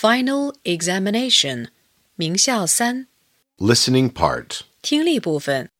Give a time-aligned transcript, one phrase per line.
[0.00, 1.68] Final examination，
[2.16, 3.06] 名校三，
[3.58, 4.60] Listening part.
[4.82, 5.70] 听力部分，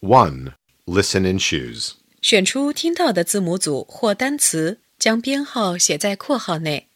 [0.00, 0.54] 1.
[0.86, 1.94] Listen and choose.
[2.20, 6.88] 选出听到的字母组或单词，将编号写在括号内。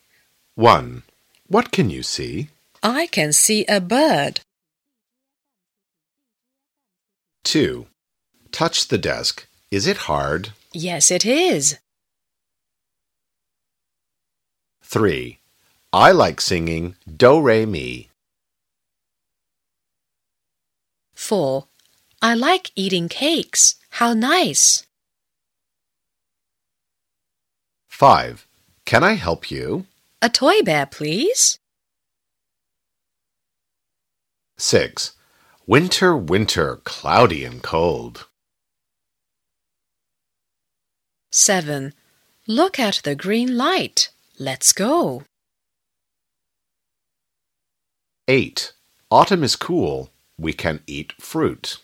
[0.55, 1.03] 1.
[1.49, 2.49] What can you see?
[2.81, 4.37] I can see a bird.
[7.45, 7.87] 2.
[8.53, 9.47] Touch the desk.
[9.71, 10.53] Is it hard?
[10.73, 11.77] Yes, it is.
[14.83, 15.39] 3.
[15.94, 18.10] I like singing Do Re Mi.
[21.14, 21.68] 4.
[22.22, 23.76] I like eating cakes.
[23.90, 24.86] How nice.
[27.90, 28.48] 5.
[28.86, 29.86] Can I help you?
[30.22, 31.60] A toy bear, please.
[34.58, 35.12] 6.
[35.68, 38.28] Winter, winter, cloudy and cold.
[41.32, 41.94] 7.
[42.48, 44.10] Look at the green light.
[44.40, 45.24] Let's go.
[48.31, 48.73] 8.
[49.11, 50.11] Autumn is cool.
[50.39, 51.79] We can eat fruit.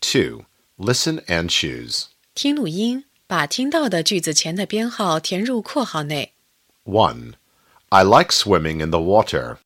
[0.00, 0.44] 2.
[0.78, 2.06] Listen and choose.
[2.34, 6.34] 听录音，把听到的句子前的编号填入括号内。
[6.84, 7.34] 1.
[7.90, 9.58] I like swimming in the water.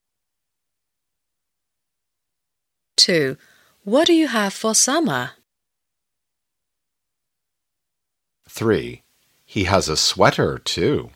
[2.97, 3.37] 2.
[3.84, 5.33] What do you have for summer?
[8.48, 9.03] 3.
[9.45, 11.11] He has a sweater, too.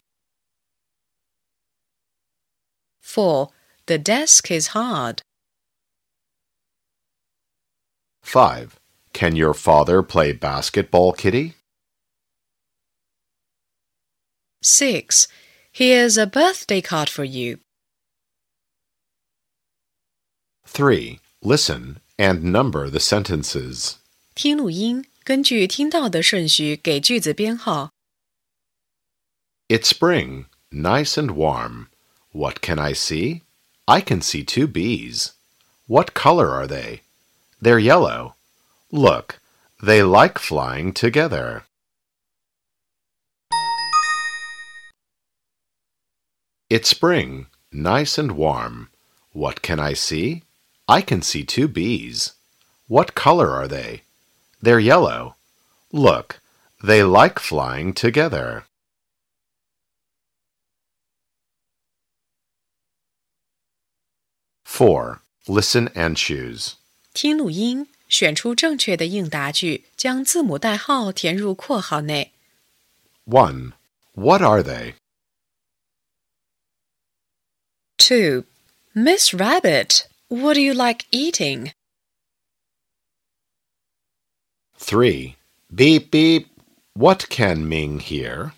[3.02, 3.50] 4.
[3.86, 5.22] The desk is hard.
[8.22, 8.78] 5.
[9.12, 11.54] Can your father play basketball, Kitty?
[14.62, 15.28] 6.
[15.72, 17.58] Here's a birthday card for you.
[20.66, 21.20] 3.
[21.42, 23.96] Listen and number the sentences.
[24.34, 27.90] 听录音，根据听到的顺序给句子编号。
[29.68, 31.86] It's spring, nice and warm.
[32.33, 33.43] What can I see?
[33.87, 35.33] I can see two bees.
[35.85, 37.01] What color are they?
[37.61, 38.33] They're yellow.
[38.91, 39.39] Look,
[39.81, 41.65] they like flying together.
[46.71, 48.89] It's spring, nice and warm.
[49.31, 50.41] What can I see?
[50.87, 52.33] I can see two bees.
[52.87, 54.01] What color are they?
[54.59, 55.35] They're yellow.
[55.91, 56.39] Look,
[56.83, 58.65] they like flying together.
[64.72, 65.20] 4.
[65.46, 66.74] Listen and choose.
[67.14, 72.32] 听录音，选出正确的应答句，将字母代号填入括号内。
[73.26, 73.72] 1.
[74.12, 74.94] What are they?
[77.98, 78.44] 2.
[78.94, 81.72] Miss Rabbit, what do you like eating?
[84.78, 85.34] 3.
[85.74, 86.46] Beep beep.
[86.94, 88.52] What can Ming hear?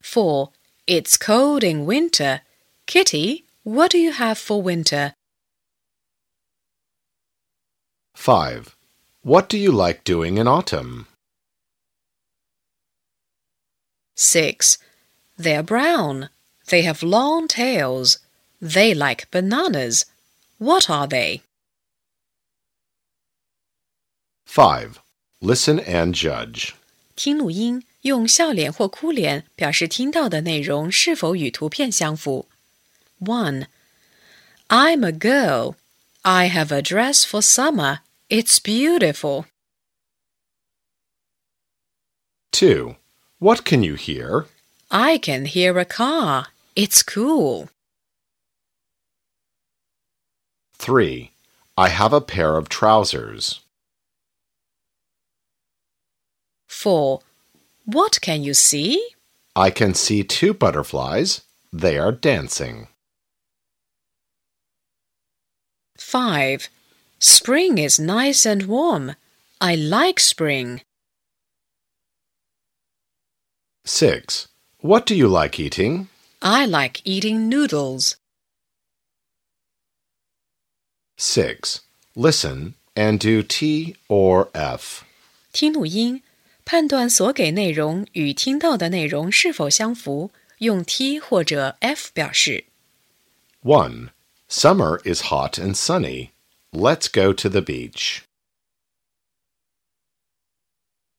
[0.00, 0.50] 4.
[0.86, 2.40] It's cold in winter.
[2.86, 5.14] Kitty, what do you have for winter?
[8.14, 8.74] 5.
[9.22, 11.06] What do you like doing in autumn?
[14.16, 14.78] 6.
[15.36, 16.30] They're brown.
[16.66, 18.18] They have long tails.
[18.60, 20.06] They like bananas.
[20.58, 21.42] What are they?
[24.46, 24.98] 5.
[25.40, 26.74] Listen and judge.
[27.14, 32.48] 听录音，用笑脸或哭脸表示听到的内容是否与图片相符。
[33.25, 33.67] 1.
[34.69, 35.75] I'm a girl.
[36.25, 37.99] I have a dress for summer.
[38.29, 39.45] It's beautiful.
[42.53, 42.95] 2.
[43.39, 44.45] What can you hear?
[44.89, 46.47] I can hear a car.
[46.75, 47.69] It's cool.
[50.75, 51.31] 3.
[51.77, 53.61] I have a pair of trousers.
[56.67, 57.21] 4.
[57.85, 59.09] What can you see?
[59.55, 61.41] I can see two butterflies.
[61.71, 62.87] They are dancing.
[66.02, 66.68] 5.
[67.20, 69.16] Spring is nice and warm.
[69.60, 70.82] I like spring.
[73.84, 74.48] 6.
[74.80, 76.08] What do you like eating?
[76.40, 78.16] I like eating noodles.
[81.16, 81.80] 6.
[82.14, 85.04] Listen and do T or F.
[85.52, 86.22] 听录音，
[86.64, 92.66] 判断所给内容与听到的内容是否相符，用 T 或者 F 表示。
[93.62, 94.10] 1.
[94.55, 96.31] Summer is hot and sunny.
[96.71, 98.23] Let's go to the beach.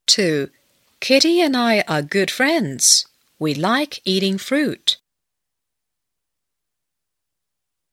[0.06, 0.50] 2.
[1.00, 3.08] Kitty and I are good friends.
[3.40, 4.98] We like eating fruit.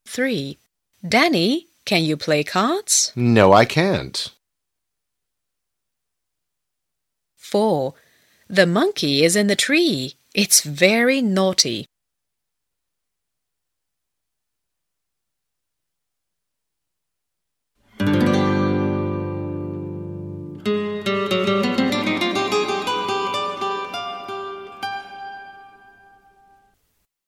[0.06, 0.60] 3.
[1.10, 3.12] Danny, can you play cards?
[3.16, 4.30] No, I can't.
[7.38, 7.96] 4.
[8.48, 10.14] The monkey is in the tree.
[10.36, 11.88] It's very naughty.